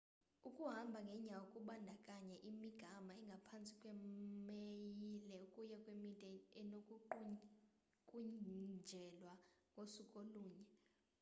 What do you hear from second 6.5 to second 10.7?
enokuqukunjelwa ngosuku olunye